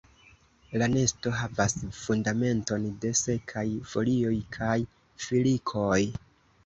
La 0.81 0.85
nesto 0.93 1.33
havas 1.41 1.75
fundamenton 1.97 2.87
de 3.03 3.11
sekaj 3.21 3.67
folioj 3.95 4.35
kaj 4.59 4.79
filikoj. 5.27 5.99